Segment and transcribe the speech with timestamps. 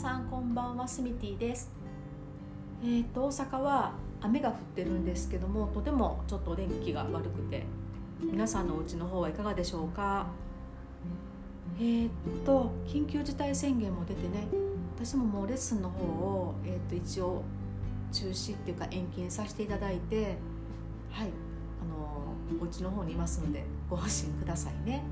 [0.00, 1.70] さんこんばんはスミティです。
[2.82, 3.92] えー、と大阪は
[4.22, 7.66] 雨が降ってるんですけどもとてもちょっとお天気が悪くて
[8.22, 10.28] 皆さんのお家の方はいかがでしょうか？
[11.78, 12.10] えー、っ
[12.46, 14.48] と緊急事態宣言も出てね
[14.96, 17.42] 私ももうレッスンの方を、えー、っと一応
[18.10, 20.38] 中止っていうか延期にさせていただいて
[21.10, 25.02] はいあのお家の方にいますのでご安心くださいね。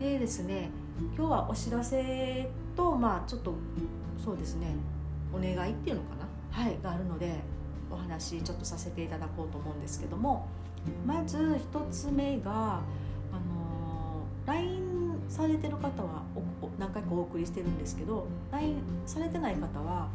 [0.00, 0.70] でですね
[1.14, 3.54] 今日はお知らせとまあちょっと
[4.22, 4.74] そうですね。
[5.32, 6.62] お願いっていうのかな？
[6.62, 7.40] はいがあるので
[7.90, 10.46] お話ちょっとさせていただこうと思うんですけども。
[11.06, 12.80] まず1つ目があ
[13.32, 16.22] の LINE されてる方は
[16.78, 20.10] 何回かお送りしてるんですけど LINE されてない方は、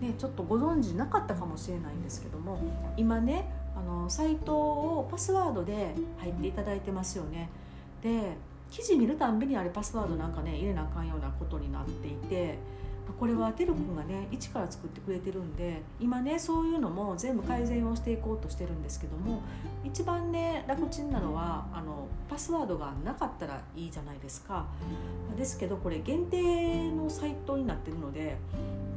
[0.00, 2.58] ね、ちょっとご存知なかったかもしれないんですけども
[2.96, 7.48] 今ねあのサイトをパスワードで入っていただいてますよね。
[8.02, 8.36] で
[8.70, 12.58] 記事見るたんびにあれパスワードなんかね入れなあかんようなことになっていて
[13.18, 19.40] これはてるくんがね一から作ってくれてるんで今ねそういうのも全部改善をしていこうとしてるんですけども
[19.84, 24.66] 一番ね楽ちんなのはあのパスワードがなかったらいいじゃないですか。
[25.36, 28.36] ですけどこれ限定のサイトになってるので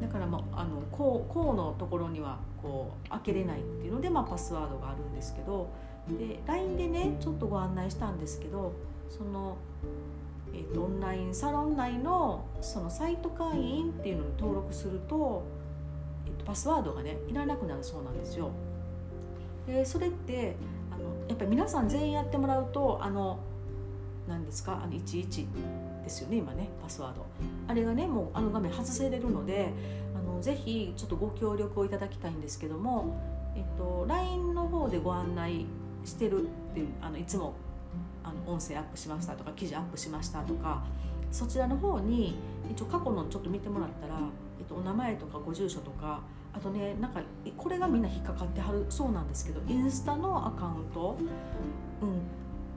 [0.01, 5.69] だから、まあ、あのこうこうのところにはこう開けれないっていうので、まあ、パスワードがあるんですけど
[6.09, 8.73] で LINE でねちょっとご案内したんですけど
[9.09, 9.57] その、
[10.53, 15.43] えーと、オンラインサロン内のそのサイト会員っていうのに登録すると,、
[16.25, 18.51] えーと、パスワードがねいらなくなるそうなんですよ。
[19.67, 20.55] でそれって
[20.91, 23.39] あのやっぱり皆さん全員やってもらうとあの
[24.27, 25.45] 何ですかあの11
[26.03, 27.25] ですよね今ねパスワード
[27.67, 29.71] あれがねもうあの画面外せれるので
[30.15, 33.17] あのぜひちょっとご協力をいただきたいんですけども、
[33.55, 35.65] えっと、LINE の方でご案内
[36.05, 37.53] してるってあのいつも
[38.23, 40.83] あの音声アップしましたとか記事アップしましたとか
[41.31, 42.35] そちらの方に
[42.69, 44.15] 一応過去のちょっと見てもらったら、
[44.59, 46.21] えっと、お名前とかご住所とか
[46.53, 47.21] あとねなんか
[47.57, 51.17] これがみんな引っかかってはるそうなんですけどインスタのアカウント、
[52.01, 52.21] うん、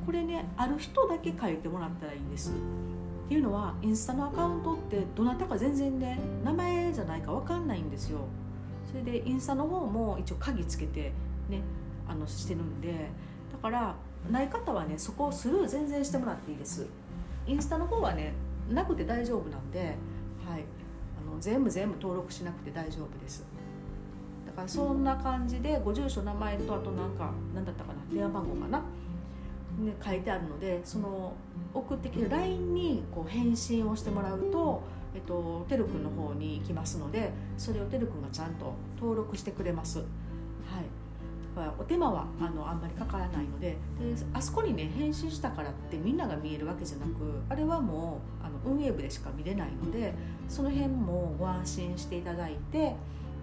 [0.06, 2.52] これねある人だけ書いてもらったらいいんです。
[2.52, 8.20] っていうのはインスタのアカウントってどなたか全然ね名前じゃないか分かんないんですよ。
[8.90, 11.12] それでインスタの方も一応鍵つけて
[11.48, 11.62] ね
[12.06, 13.10] あのしてるんで
[13.50, 13.96] だから
[14.30, 16.86] ない方はねそこをスルー全然してもらっていいです。
[17.46, 18.32] インスタの方はね
[18.70, 19.84] なくて大丈夫なんで、は
[20.56, 20.64] い、
[21.20, 23.44] あの全部全部登録しなくて大丈夫です。
[24.46, 28.84] だからそんな感じでご住所名前とあとなんか何だったかな電話番号かな、ね、
[30.02, 31.34] 書いてあるのでその
[31.74, 34.82] 送ってきて LINE にこう返信をしてもらうと
[35.14, 40.02] えっと、てるくんの方に行きますのでそれをてるくんがちゃんと登録してくれます。
[41.54, 43.76] はいお手間はあのあんまりかからないのでで
[44.32, 47.10] あそこにね返信したからってみんなが見えるわけじゃなく
[47.48, 50.14] あれはもうあの運営部でしか見れないので
[50.48, 52.96] その辺もご安心していただいて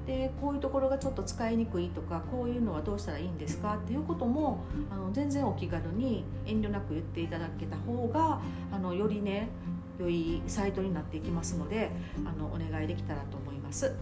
[0.05, 9.47] でこういうところがちょっと使いにくいとかこういうのはどうしたらいいんですかっていうこともあの全然お気軽に遠慮なく言っていただけた方があのよりね
[10.00, 11.91] 良いサイトになっていきますので
[12.25, 13.95] あのお願いできたらと思います。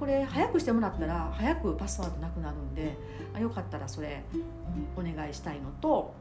[0.00, 2.96] これ早くしてもらったら早くパスワードなくなるんで
[3.34, 4.24] あよかったらそれ
[4.96, 6.14] お願いしたいのと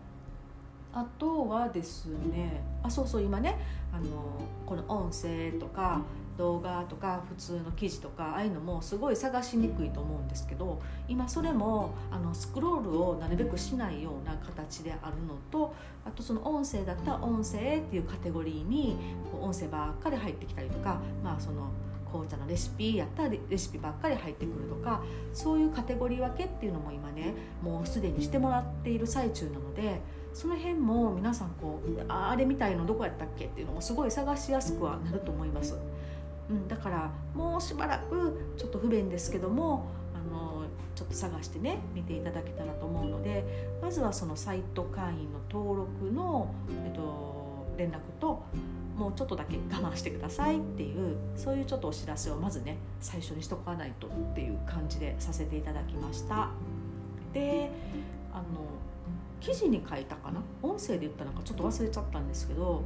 [0.94, 3.58] あとはですねあそうそう今ね
[3.94, 6.02] あのこの音声とか
[6.38, 15.74] 動画とか普通の記事とかああいうのもすごい探しにくいと思うんですけど今それもあのスクロールをなるべくしないような形であるのと
[16.06, 18.98] あとその音声だったら音声っていうカテゴリーに
[19.32, 21.70] こう音声ばっかり入ってきたりとかまあその
[22.12, 25.04] 紅茶のレシピやったらレシピばっかり入ってくるとか
[25.34, 30.02] そういうカテゴリー分けっていうのも今ねもうすでにしてもらっている最中なので
[30.34, 35.76] その辺も皆さんこうあれみたいのどこやったっけっていうのもすごい探しやすくはなると思います。
[36.50, 40.66] うん、だからもうしばらくちょっと不便ですけどもあの
[40.96, 43.44] ちょっと探してね見ていただけたらと思うので
[43.82, 46.54] まずはそのサイト会員の登録の、
[46.86, 48.44] えっと、連絡と
[49.00, 56.50] もうちょっとだけ我慢してくださいっていうそういうちょっとお知らせをまずね最初にしとかないとっていう感じでさせていただきました。
[57.34, 57.72] で
[58.34, 58.44] あの
[59.40, 60.42] 記事に書いたかな？
[60.62, 62.84] 音声で言ったのかちょっと忘れちゃったんですけど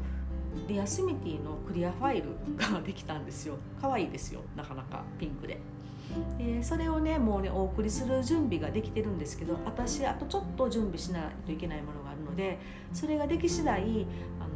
[0.68, 3.56] リアスミティのクリアファイルができたんですよ。
[3.81, 4.42] 可愛いですよ。
[4.56, 5.60] なかなかピンクで。
[6.38, 12.60] でそれをねもうねお送りする準備ができてるんですけど私あとちょっと準備しないといけないものがあるので
[12.94, 13.81] それができ次第
[14.39, 14.52] あの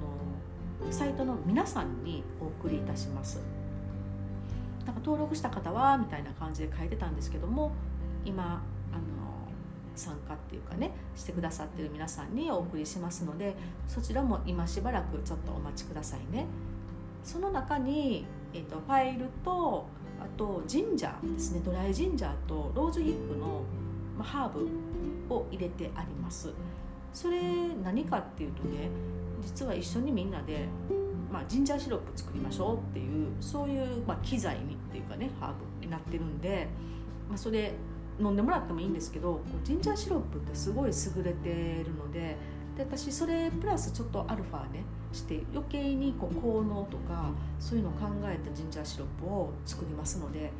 [0.91, 3.39] サイトの皆さんにお送りいたします。
[4.85, 7.73] なんか登録した方はみたいな感じで書いてたんですけども
[8.23, 8.63] 今
[8.93, 9.01] あの
[9.95, 13.53] 参加っていうかねしてくださってる皆さんにお送りしますので
[13.85, 16.45] そちらも今しばらくちょっとお待ちくださいね。
[17.23, 19.85] その中に、えーと、ファイルと
[20.21, 23.63] あとジンジャーですねドライジンジャーとローズヒップの、
[24.17, 26.53] ま、ハーブを入れてあります。
[27.13, 27.41] それ
[27.83, 28.89] 何かっていうとね
[29.41, 30.67] 実は一緒にみんなで、
[31.31, 36.67] まあ、ジンジャーシロップ作りましょうっていうそういう、まあ、機材にっていうかねハーブになってるんで、
[37.29, 37.73] まあ、それ
[38.19, 42.37] 飲んでもらってもいいんですけどジンジャーシロップってすごい優れてるので
[42.75, 50.51] で私それプラスちょっとアルファねして余計にこう効能とかそういうのを考えたジンジャーシロップを作りますので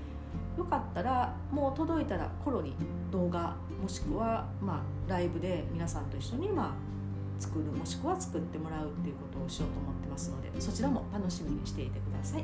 [0.57, 2.75] よかったらもう届いたら頃に
[3.12, 6.97] 動画もしくはまあライブで皆さんと一緒にまあ
[7.39, 12.44] 作るもしくは作ってもらうっていうことをしようと思ってますのでそちらも楽しみにしていてください。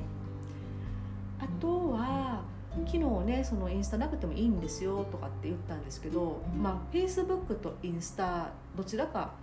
[1.39, 2.41] あとは
[2.85, 9.33] 昨日ねそのインスタなくてもいいんですよとかって言ったんですけどまあフェイスブックとインスタどちらか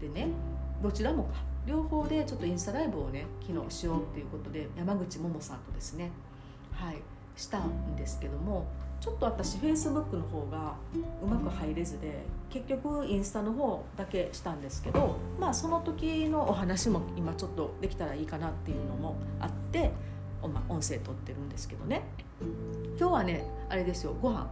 [0.00, 0.28] でね
[0.82, 1.34] どちらもか
[1.66, 6.10] 両方でちょっとインスタライブをね昨日しようっていうことで山口桃さんとですね
[6.72, 6.96] はい
[7.36, 8.66] したんですけども
[9.00, 10.76] ちょっと私フェイスブックの方が
[11.22, 19.90] うまく入れずで結局インスタの方だけしたんですけどまあその時のお話も今ちょっとできたらいいかなっていうのもあって
[20.48, 22.02] ま音声撮ってるんですけどね。
[22.98, 24.48] 今日はねあれですよご飯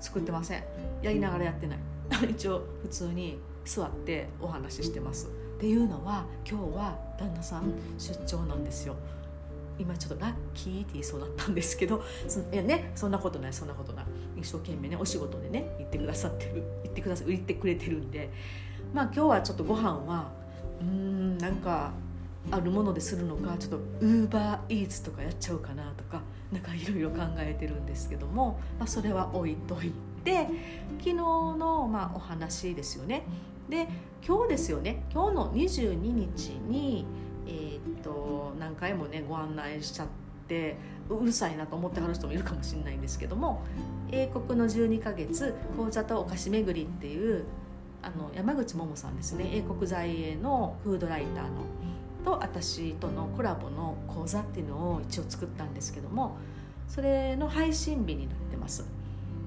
[0.00, 0.64] 作ってません。
[1.02, 1.78] やりながらやってない。
[2.30, 5.26] 一応普通に座ってお話ししてます。
[5.26, 8.96] っていうのは今日は旦那さん出張なんですよ。
[9.80, 12.02] 今ちょっとラッキーって言いそうだったんですけど
[12.52, 14.04] いやねそんなことないそんなことない。
[14.36, 16.62] 一生懸命ねお仕事でね言ってくださってる。
[16.84, 18.30] 言ってくださ言ってくれてるんで。
[18.92, 20.30] まあ今日はちょっとご飯は
[20.80, 21.92] うんなんか
[22.50, 29.92] あるものでするのかちょっとウーバーイーツとかやっちゃおうかなとかなんかいろいろ考えてるんですけども、まあ、それは置いとい
[30.24, 30.48] て
[30.98, 33.22] 昨日のまあお話ですよね。
[33.68, 33.86] で
[34.26, 35.04] 今日ですよね。
[35.12, 37.06] 今日の22日に、
[37.50, 40.08] えー、っと何回もねご案内しちゃっ
[40.46, 40.76] て
[41.08, 43.62] うるさいなと思ってはる人もいるかもしれないんですけども
[44.12, 47.44] 英国の12ヶ月紅茶とお菓子巡りっていう
[48.02, 51.50] あの山口桃さんですね英国在英のフードライターの
[52.24, 56.36] と私とのコラボの講座っていうのを一応作ったんですけども
[56.88, 58.84] それの配信日になってます。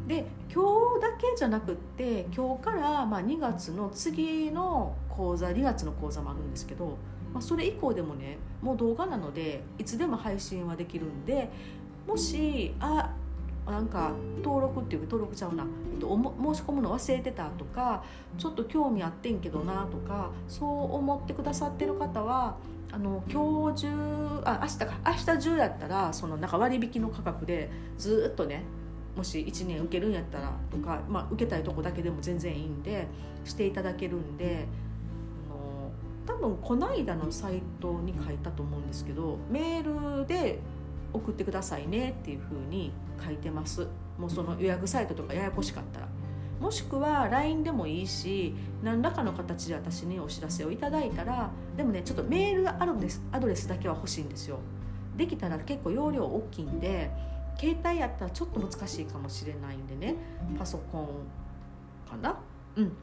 [0.08, 0.64] で今
[1.00, 6.98] 日だけじゃなくって今日からまあ2月の次の講座2月の講座もあるんですけど、
[7.34, 11.50] まあ、それ以降でもねもう動画なのでいつでも配信はできるんで
[12.08, 13.12] もしあ
[13.66, 14.12] なんか
[14.44, 18.04] 登録っていうか登録ちゃうな、えっと、申し込むの忘れてたとか
[18.38, 22.58] ちょっと興味あってんけどなとかそう思ってくださってる方は
[22.92, 28.64] あの今日中あ明日か明日中やったらそのなんか割引の価格でずっとね
[29.16, 33.08] もし1年受けるんやったらとか、まあ、受けたいとこだけでも全然いいんで
[33.46, 34.68] していただけるんで
[36.26, 40.60] 多分この間のサイトに書いたと思うんですけどメールで
[41.12, 42.92] 送ってくださいねっていうふうに
[43.24, 43.88] 書いてます。
[44.18, 46.08] もうその予約サイトとかややこしかったら。
[46.60, 54.60] もしくは LINE でもいいし何らかの形で私にお知らせをいただいたらでもねちょっとメールがあるんですアドレスだけは欲しいんですよ。
[55.18, 57.12] できたら結構容量大きいんで
[57.60, 60.16] 携帯やったらちょっと難しいかもしれないんでね。
[60.58, 61.08] パソコン
[62.10, 62.40] かな？
[62.78, 62.94] うん。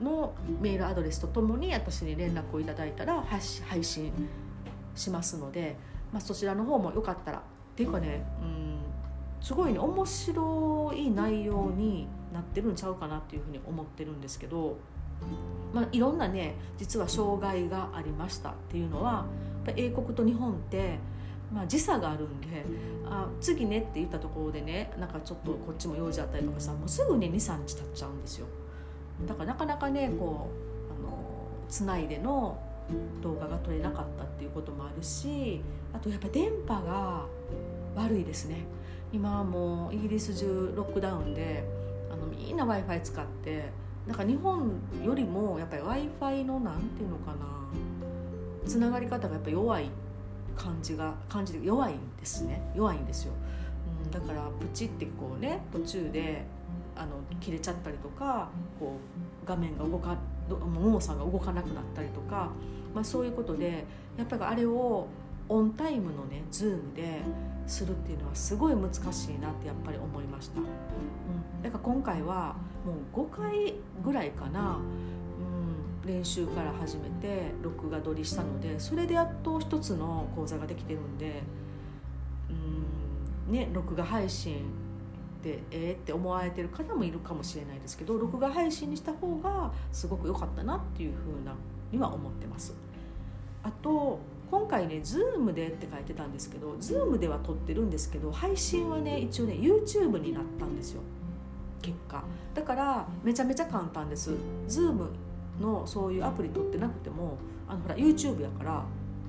[0.00, 4.12] のメールアドレスとともに私に連絡をいただいたら配信
[4.94, 5.76] しますので、
[6.12, 7.42] まあ、そちらの方もよかったらっ
[7.76, 8.78] ていうかねうん
[9.40, 14.78] すごいね面白い内容になってるんちゃうかなっていうふうに思ってるんですけど、
[15.72, 19.26] まあ、いろんなね実は障害がありましたっていうのは
[19.76, 20.98] 英国と日本って
[21.52, 22.64] まあ、時差があるんで
[23.04, 28.46] あ次ねって言ったところでねなんかちょっとこっちも用事あったりとかさもうすぐね23日経っちゃうんですよ。
[29.26, 30.50] だからなかなかねこ
[30.90, 32.58] うあのつないでの
[33.22, 35.62] 動画が撮れなかったっていうこともあるし
[35.92, 37.26] あとやっぱ電波が
[37.94, 38.64] 悪いですね。
[39.12, 41.62] 今もうイギリス中ロックダウンで
[42.10, 43.70] あのみんな w i f i 使って
[44.06, 44.72] なんか日本
[45.04, 47.36] よりもやっぱり w i f i のなんていうのかな
[48.66, 49.90] つながり方がやっぱ弱い
[50.56, 52.62] 感じが感じで弱いんですね。
[52.74, 53.32] 弱いんですよ、
[54.04, 56.46] うん、だからプチってこうね途中で
[56.96, 58.98] あの切れちゃったりとかこ
[59.44, 60.16] う画面が動か
[60.48, 62.50] ももさんが動かなくなったりとか、
[62.94, 63.84] まあ、そういうことで
[64.18, 65.06] やっぱりあれを
[65.48, 67.20] オンタイムのね Zoom で
[67.66, 81.42] するっていうのはすごい難しいなってやっぱり思いました、うん、だから今回はもう5回ぐらいかなうん練習から始めて録画撮りしたのでそれでやっと一つの講座ができてるんで
[83.48, 84.81] うんね録画配信
[85.42, 91.54] でえー、って思われてる方もいるかもしれないですけど録画配信にした方がすごく良かったなっていうふうな
[91.90, 92.74] には思ってます。
[93.62, 94.18] あと
[94.50, 101.00] 今回ね Zoom でって書いてたんですけど Zoom では撮ってるんですけど配信はね一応ね YouTube になったんですよ
[101.80, 102.22] 結果
[102.54, 104.32] だからめちゃめちゃ簡単です
[104.68, 105.08] Zoom
[105.60, 108.84] のそういうアプリ取ってなくてもあのほら YouTube やから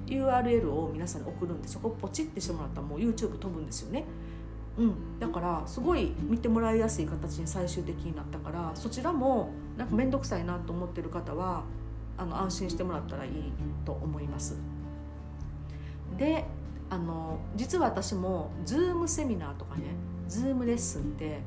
[0.08, 4.06] URL を皆さんに送るんでそこポチってしてもらったらもう YouTube 飛ぶんですよね。
[4.78, 11.64] うん、だからすごい見てもらいやすい形に最終的になったからそちらもなんか面倒くさいなと思ってる方は
[12.18, 13.32] あの安心してもらったらいい
[13.86, 14.58] と思います。
[16.18, 16.46] で
[16.90, 19.96] あの実は私も Zoom セミナーとかね
[20.30, 21.40] Zoom レッスンって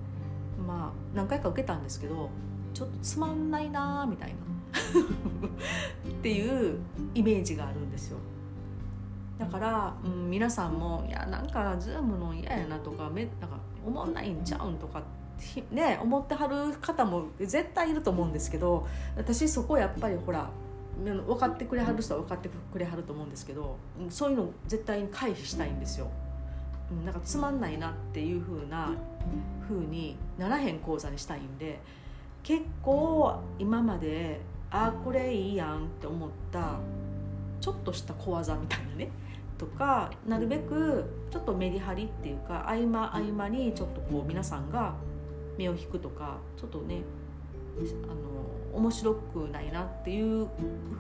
[0.67, 2.31] まあ何回か受けたんですけど
[2.75, 4.37] ちょっとつまんないなみたいな
[6.11, 6.79] っていう
[7.15, 8.19] イメージがあるんですよ。
[9.39, 15.03] だから、うん、皆さんも「いやなんかズームの嫌やな」とか「めなんか思んないんちゃうん」とか
[15.71, 20.49] ね思ってはる方も絶対いると思うんですけど私そこやっぱりほら
[21.05, 23.77] 分かってくれはる人は分かってくれはると思うんですけど
[24.09, 26.09] そういうの絶対に回避したいんですよ。
[27.05, 28.93] なんかつまんないなっていう風な
[29.69, 31.81] 風にならへん講座にしたいんで
[32.45, 34.41] 結構今まで
[34.71, 36.79] あこれいいやんって思った
[37.61, 39.11] ちょっとした小技みたいなね
[39.59, 44.95] とかなるべくちょっとメリハリっていうか合間合間にちょっとこう皆さんが
[45.57, 47.03] 目を引くとかちょっとね
[48.05, 48.07] あ
[48.75, 50.47] の面白くないなっていう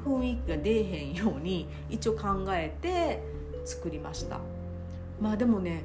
[0.04, 3.22] 雰囲気が出えへんように一応考えて
[3.64, 4.40] 作りました。
[5.20, 5.84] まあでもね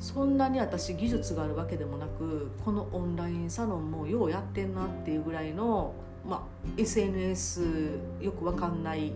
[0.00, 5.94] そんなに私技術があるわけでもなくこのオンラインサロンもようやってんなっていうぐらいの、
[6.28, 9.12] まあ、SNS よくわかんないっ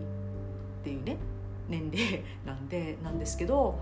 [0.83, 1.17] ていうね
[1.69, 3.79] 年齢なんでなんですけど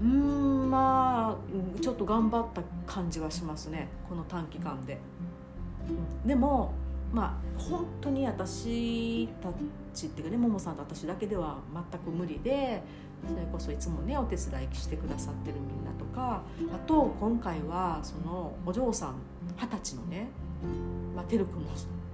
[0.00, 4.98] うんまあちょっと頑張った感じはしますねこの短期間で。
[5.88, 6.72] うん、でも
[7.12, 9.48] まあ本当に私た
[9.92, 12.82] ちっていうかねももさんと私だけでは全く無理で
[13.28, 16.42] それこそいつもねお手伝いしてくださってるみんなとか
[16.72, 19.16] あと今回はそのお嬢さん
[19.58, 20.28] 二十歳のね、
[21.14, 21.70] まあ、てるくんも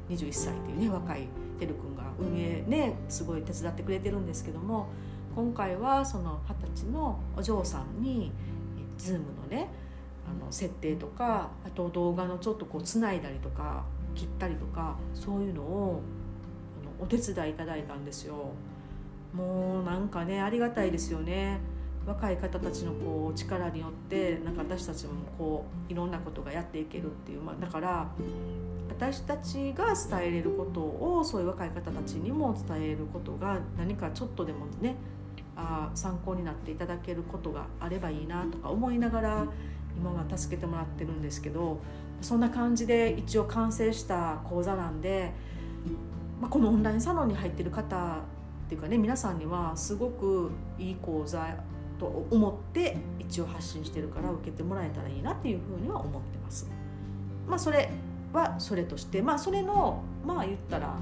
[0.09, 4.89] 21歳っていうね若いてるくんが運営ねすごい手伝ってくれてるんですけども
[5.35, 8.33] 今回はその二十歳のお嬢さんに
[8.99, 9.69] Zoom のね
[10.27, 13.85] あの設定とかあと動画のちょっとこうつないだりとか
[14.15, 16.01] 切ったりとかそういうのを
[16.83, 18.53] あのお手伝いいただいたんですよ。
[19.35, 21.61] もうなんかねありがたいですよね。
[22.07, 28.09] 若い方たちのこう力によってなんか私たちもこういろんなことがやっていけるっていう、まあ、だから
[28.99, 34.97] 私たちが伝えれることをそういう若い方たちにも伝えることが何かちょっとでもね
[35.55, 39.47] あ参考になっていただけることがあればいいなとか思いながら
[39.99, 41.79] 今は助けてもらってるんですけど
[42.23, 45.33] そんな感じで一応完成した講座なんで、
[46.41, 47.97] まあ、このオンラインサロンに入ってる方
[48.67, 51.55] っていうかね皆さんにはすごくいい講座
[51.99, 56.69] と思って一応発信してるから受けてもらえたらいいなっていうふうには思ってます。
[57.47, 57.91] まあ、それ
[58.37, 60.95] はそれとしてまあそれのまあ言ったら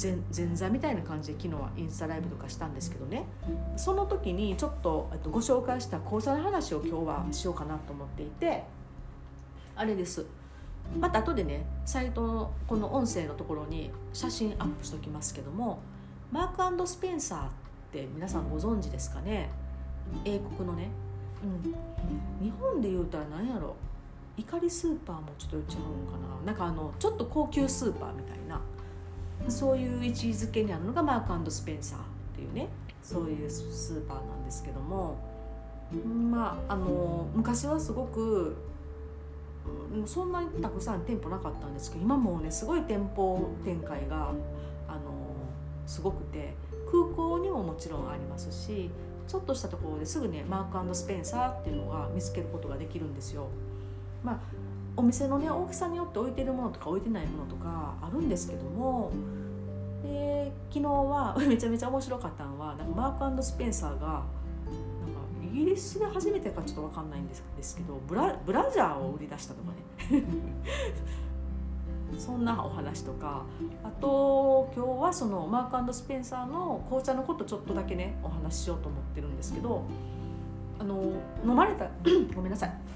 [0.00, 3.26] 前前座みたいな感じで昨日はインスタライブとかしたんですけどね。
[3.76, 8.64] その時にちょっとご紹介した講座の話を今日はしようかなと思っていて
[9.76, 10.26] あれです。
[10.98, 15.80] また後でねサイトのこの音声のところに写真アップしときますけども
[16.32, 17.50] マークスペンサーっ
[17.92, 19.50] て皆さんご存知ですかね？
[20.24, 20.88] 英国のね、
[21.42, 23.76] うん、日本で言うたら何やろ？
[24.38, 26.46] 怒りスーパーもちょっと言っちゃうんかな。
[26.46, 28.60] なんかあのちょっと高級スーパーみたいな。
[29.48, 32.02] そういう位置づけにあるのがマークスペンサーっ
[32.34, 32.68] ていうね。
[33.02, 35.16] そういうスーパーなんですけども。
[36.30, 38.56] まああの昔はすごく
[40.06, 44.32] そんなにたくさん店舗なかったんですけど今もねすごい店舗展開が
[44.86, 45.00] あの
[45.86, 46.54] すごくて
[46.90, 48.90] 空港にももちろんありますし
[49.26, 53.48] ちょっとしたところですぐねマークスペンサーっていうのが見つけることができるんですよ。
[54.28, 54.38] まあ、
[54.94, 59.10] お店のね大きさによって置いてるものとか置いてないものとかあるんですけども
[60.02, 64.24] で昨日は めちゃめちゃ面白かったのはなんかマークスペンサーがなんか
[65.42, 69.72] イギリスで初めてかちょっと分かんないんですけどブラブラジャーを売り出したとか
[70.12, 70.24] ね。
[72.18, 73.42] そんなお話とか
[73.84, 79.84] あと今日はそのマークスペンサーの紅茶のことちょっとだけねお話ししようと思ってるんですけど
[80.78, 81.12] あの
[81.44, 81.86] 飲まれた
[82.34, 82.88] ごめんなさい。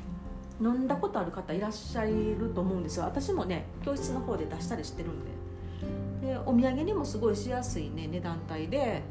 [0.63, 3.05] 飲んだことある方いらっしゃると思うんですよ。
[3.05, 5.33] 私もね教室の方で出したりしてるんで。
[6.23, 9.03] でお土産にもすごいしやすい、ね、値段帯で、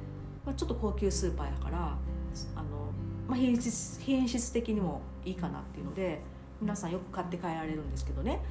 [0.46, 1.98] まあ、ちょっと高級スーパーやから
[2.56, 2.94] あの、
[3.28, 6.22] まあ、品質品質的にもいいかなっていうので
[6.62, 8.42] 皆さんよく買って帰られるんですけどね、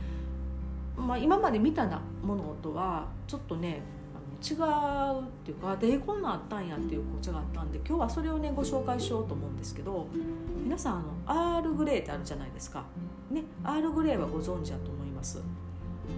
[0.94, 3.80] まあ、今まで見たなものとはちょっとね
[4.42, 10.06] 違うっていうかでこんなんあったんやっていう紅茶があったんで今日はそれをねご紹介しようと思うんですけど
[10.62, 10.94] 皆さん
[11.26, 12.84] あのアールグレーってあるじゃないですか。
[13.30, 15.40] ねアールグレーはご存知だと思います。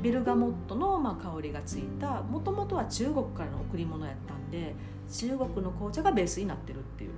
[0.02, 4.74] ベルガモットのまあ香りがついたもともとは中国からの贈り物やったんで
[5.10, 7.10] 中国の紅茶がベースになってるっていう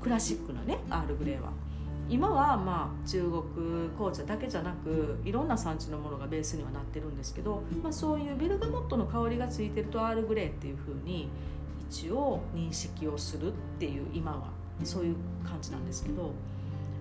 [0.00, 1.50] クラシックなねアールグレーは。
[2.08, 11.28] 今はまあ中国紅茶だけじゃなくいろんな産地のものがベースにはなってるんですけど、まあ、そういうベルガモットの香りがついてるとアールグレーっていうふうに
[11.90, 14.48] 一応認識をするっていう今は
[14.84, 16.32] そういう感じなんですけど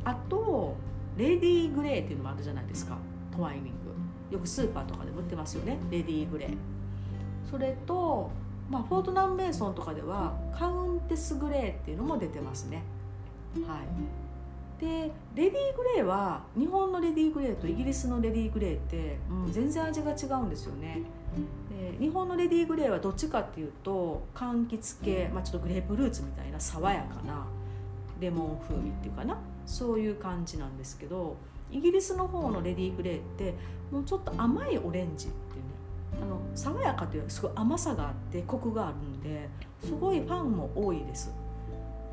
[0.03, 0.75] あと
[1.17, 2.97] レディーグレーっていうのもあるじゃないですか
[3.35, 3.75] トワイニング。
[4.31, 6.57] よくスーパーとかでも売ってますよねレディーグレー
[7.49, 8.31] それと、
[8.69, 12.83] まあ、フォートナンベーソンとかではカウンテスグレーっていうのも出てますね。
[13.67, 14.24] はい。
[14.79, 21.01] でレディーグレーは日本のレディーグレーとイギリスのレディーグレーって、うん、全然味が違うんですよね。
[21.69, 27.45] で日本のレディーグレーはどっちかっていうと柑橘系、まあ、ちょっとグレープフルーツみたいな爽やかな
[28.19, 29.37] レモン風味っていうかな。
[29.65, 31.37] そういう感じなんですけど
[31.71, 33.55] イギリスの方のレディーグレーって
[33.91, 36.21] もうちょっと甘いオレンジっていうね。
[36.21, 39.49] あの爽やかというすごい甘さがあってコクがあるんで
[39.83, 41.33] すごいファンも多いです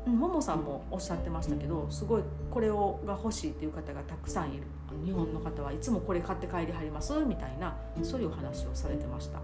[0.05, 4.63] ももさんもおっしゃってましたけどすごいこれをが欲しいっていう方がたくさんいる
[5.05, 9.39] 日本の方はいつもこれ買って帰りはりますみたいなそういう話をされてました。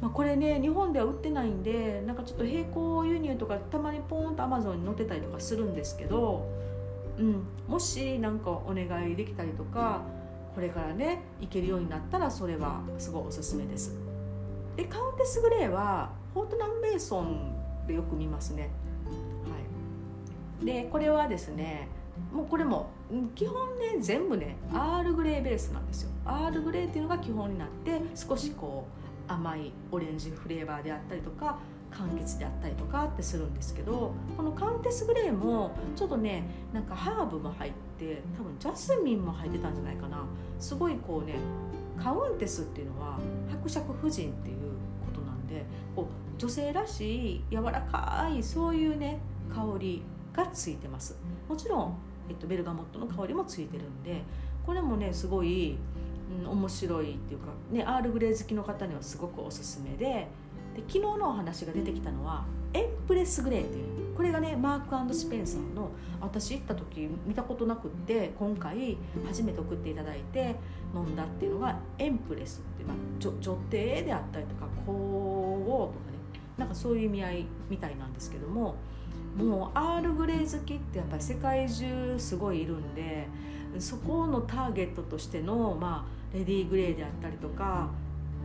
[0.00, 6.48] まあ、これね日本では売ってないんでなんかちょっと並行輸入とかたまにポーンとアマゾンに載ってたりとかするんですけど、
[7.18, 10.02] うん、もし何かお願いできたりとか
[10.56, 13.96] これからね行けるようになったらそれはすごいおすすめです。
[14.76, 18.70] でカウンテスグレーはフォートナンベーソンでよく見ますね。
[20.64, 21.88] でこれはですね
[22.32, 22.90] もうこれも
[23.34, 26.10] 基本ね全部ねアールグレーベースなんですよ。
[26.24, 28.86] アールグレーっていうのが基本になって少しこ
[29.28, 31.58] う甘いオレンジフレーバーであったりとか
[31.90, 40.24] 柑橘であったりとかってするんですけどこのカウンテスグレーもちょっとねなんかハーブも入って多分ジャスミンも入ってたんじゃないかな。
[40.58, 41.34] すごいこうね
[41.98, 43.18] カウンテスっていうのは
[43.50, 44.56] 伯爵夫人っていう
[45.04, 49.20] ことなんでこう女性らしい柔らかいそういうね
[49.52, 51.16] 香りがついてます。
[51.48, 51.96] もちろん、
[52.28, 54.22] えっと、ベルガモットの香りもついてるんで
[54.64, 55.76] これもねすごい、
[56.44, 60.28] うん、面白いっていうか、ね、アールグレー好きの方にはすごくおすすめで
[60.74, 65.90] で昨日のお話が出てきたのはエンプレスグレーっていうこれがねマークスペンサーの
[66.20, 70.56] 私行った時見たことなくって今回初めて送っていただいて
[70.94, 76.18] 飲んだっていうのがエンプレスっていう、まあ、女女帝であったりとか皇后とかね
[76.56, 78.76] なんかそういう意味合いみたいなんですけども
[79.36, 83.28] もうアールグレイ好きってやっぱり世界中すごいいるんで
[83.78, 87.88] そこのターゲットとしての、まあ、レディー・グレイであったりとか、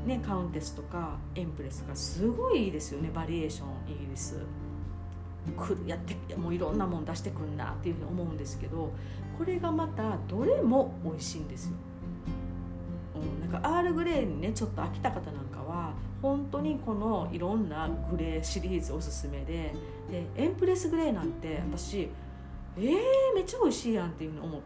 [0.06, 4.38] ね、カウンテスとかエンプレスがすごいいいですよねバリエーションイギリス。
[5.86, 8.92] やってもういろんなもん出してくんなっていうふうに思うんですけど
[9.38, 11.72] これがまたどれも美味しいんですよ。
[13.16, 19.74] うん、なんかアールグレーにねちょっと飽きた方なんかは本当にこのいろんなグレーシリーズおすすめで
[20.12, 22.10] でエンプレスグレーなんて私
[22.78, 22.94] えー、
[23.36, 24.62] めっちゃ美味しいやんっていうふうに思っ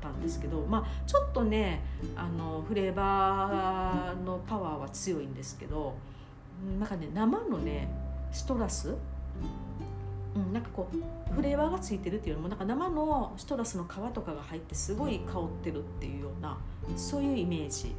[0.00, 1.82] たんですけどまあちょっとね
[2.14, 5.94] あのフレーバーのパワーは強いんですけど
[6.78, 7.88] なんかね生のね
[8.32, 8.94] シトラス？
[10.36, 10.88] うん、なんかこ
[11.30, 16.56] うフレーバーがついてるっていうよりもなんか生のシトラスの皮とかが入ってすごい香ってるっていうような
[16.94, 17.94] そういうイメージ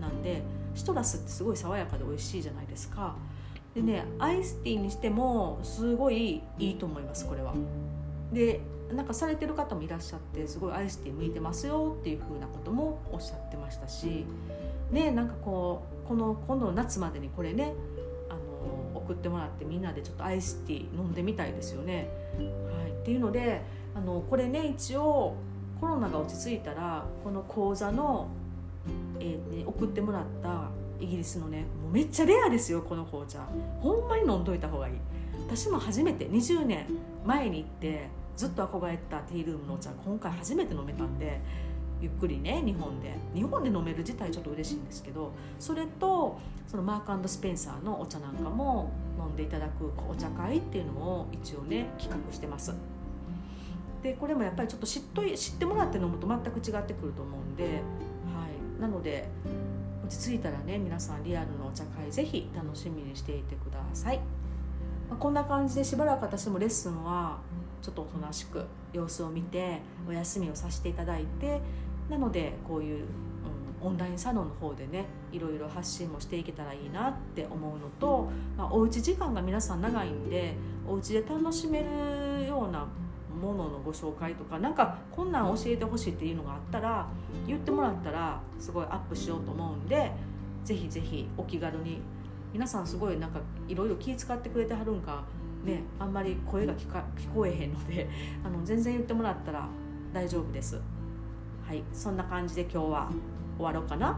[0.00, 0.42] なんで
[0.74, 3.16] シトラスってすごい爽やかで美味しいじゃないですか。
[3.74, 7.54] でねアイスティーにしてもすごいいいと思いますこれは
[8.32, 8.60] で
[8.92, 14.24] なんかされてる方もいらっしゃってすごいアイスティー向いてますよっていうふうなこともおっしゃってましたし
[14.90, 17.72] ねなんかこうこの今度の夏までにこれね
[18.28, 22.08] あの送ってもらってみんなでちょっとアイスティー飲んでみたいですよね。
[22.38, 23.62] はい、っていうので
[23.94, 25.34] あのこれね一応
[25.80, 28.28] コロナが落ち着いたらこの講座の
[29.20, 30.68] えーね、送ってもらった
[31.04, 33.40] イギリスのねもうめっちゃレアですよこの紅茶。
[33.80, 34.94] ほんまに飲んどいた方がいい。
[35.46, 36.86] 私も初めて20年
[37.24, 41.40] 前に行ってずっと憧れてたティールームのお茶今回初めて飲めたんで
[42.00, 43.14] ゆっくりね日本で。
[43.34, 52.74] 日本で飲める自体ちょっと嬉しいんですけどそれとそのマークスペンサーのお茶なんかも飲んでいただくお茶会っていうのを一応ね企画してます。
[54.02, 58.80] でこれもやっぱりちょっと知っと知ってもらって飲むと全く違ってくると思うんではい。
[58.80, 59.28] なので
[60.04, 64.18] 落ち着いたらね皆さんリアルのお茶会ぜひ楽しみにしていてください、
[65.08, 67.38] まあ、こんな感じでしばらく私もレッスンは
[67.80, 71.60] ちょっとおとなしく様子を見てお休みをさせていただいて
[72.10, 73.06] なのでこういう、
[73.80, 80.54] うん、オンラインサロンの方でねいろいろ発信もしていけたらいいなって思うのと、まあ、おうち時間が皆さん長いんで
[80.86, 82.86] お家で楽しめるような
[83.40, 87.08] もののご紹介とかなんかこんなん教えてほしいっていうのがあったら
[87.46, 90.12] 言ってもらったらすごいアップしようと思うんで
[90.64, 92.00] ぜひぜひお気軽に。
[92.54, 95.24] 皆さんすごいなんかいろいろ気遣ってくれてはるんか
[95.64, 98.08] ねあんまり声が聞か聞こえへんので
[98.46, 99.66] あの全然言ってもらったら
[100.12, 100.80] 大丈夫です。
[101.66, 103.10] はいそんな感じで今日は
[103.56, 104.12] 終わろうかな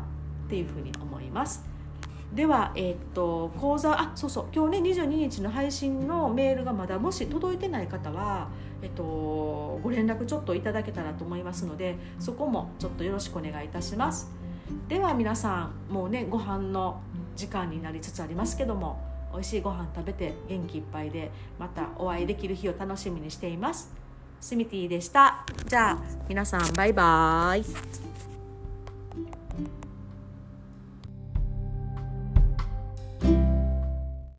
[0.46, 1.64] っていうふうに思います。
[2.32, 8.48] では、え、っと講座あそうそう今日ね22日の配信のメールがまだもし届いてない方は、
[8.82, 9.02] えっと、
[9.82, 14.30] ご連絡ちょっといただけたらと思いますのでそこもちょっとよろしくお願いいたします。
[14.88, 17.00] では皆さんもうねご飯の
[17.36, 19.00] 時間になりつつありますけども
[19.32, 23.92] 美味しいご飯食べて元気いっぱいでまたお会いできる日を楽しみにしています。
[24.40, 25.44] スミティでした。
[25.66, 28.15] じゃあ皆さんバイバーイ。